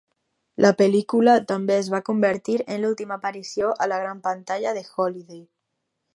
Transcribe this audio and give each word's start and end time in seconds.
La 0.63 0.69
pel·lícula 0.77 1.35
també 1.51 1.75
es 1.81 1.91
va 1.95 1.99
convertir 2.07 2.57
en 2.77 2.81
l'última 2.87 3.19
aparició 3.21 3.71
a 3.87 3.91
la 3.93 4.01
gran 4.07 4.27
pantalla 4.31 4.77
de 4.81 4.87
Holliday. 4.91 5.45